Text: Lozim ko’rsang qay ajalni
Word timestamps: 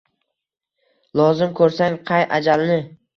Lozim 1.21 1.53
ko’rsang 1.59 1.99
qay 2.09 2.25
ajalni 2.39 2.79